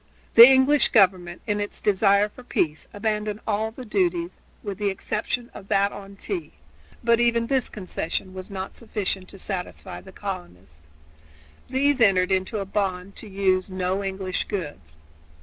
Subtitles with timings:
[0.33, 5.51] The English government, in its desire for peace, abandoned all the duties with the exception
[5.53, 6.53] of that on tea;
[7.03, 10.87] but even this concession was not sufficient to satisfy the colonists.
[11.69, 14.97] These entered into a bond to use no English goods.